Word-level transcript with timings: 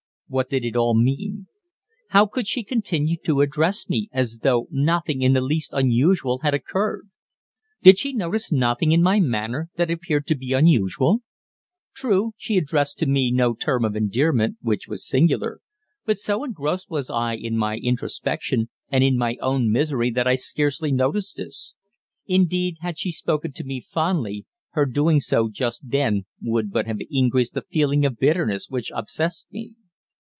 What 0.33 0.49
did 0.49 0.63
it 0.63 0.77
all 0.77 0.93
mean? 0.97 1.47
How 2.11 2.25
could 2.25 2.47
she 2.47 2.63
continue 2.63 3.17
to 3.25 3.41
address 3.41 3.89
me 3.89 4.07
as 4.13 4.37
though 4.43 4.69
nothing 4.71 5.21
in 5.23 5.33
the 5.33 5.41
least 5.41 5.73
unusual 5.73 6.39
had 6.39 6.53
occurred? 6.53 7.09
Did 7.83 7.97
she 7.97 8.13
notice 8.13 8.49
nothing 8.49 8.93
in 8.93 9.03
my 9.03 9.19
manner 9.19 9.69
that 9.75 9.91
appeared 9.91 10.27
to 10.27 10.37
be 10.37 10.53
unusual? 10.53 11.19
True, 11.93 12.31
she 12.37 12.55
addressed 12.55 12.97
to 12.99 13.05
me 13.07 13.29
no 13.29 13.53
term 13.53 13.83
of 13.83 13.93
endearment, 13.93 14.55
which 14.61 14.87
was 14.87 15.05
singular; 15.05 15.59
but 16.05 16.17
so 16.17 16.45
engrossed 16.45 16.89
was 16.89 17.09
I 17.09 17.33
in 17.33 17.57
my 17.57 17.75
introspection 17.75 18.69
and 18.87 19.03
in 19.03 19.17
my 19.17 19.35
own 19.41 19.69
misery 19.69 20.11
that 20.11 20.27
I 20.27 20.35
scarcely 20.35 20.93
noticed 20.93 21.35
this. 21.35 21.75
Indeed, 22.25 22.77
had 22.79 22.97
she 22.97 23.11
spoken 23.11 23.51
to 23.51 23.65
me 23.65 23.81
fondly, 23.81 24.45
her 24.69 24.85
doing 24.85 25.19
so 25.19 25.49
just 25.51 25.89
then 25.91 26.25
would 26.41 26.71
but 26.71 26.87
have 26.87 26.99
increased 27.09 27.53
the 27.53 27.61
feeling 27.61 28.05
of 28.05 28.17
bitterness 28.17 28.67
which 28.69 28.91
obsessed 28.95 29.51
me. 29.51 29.73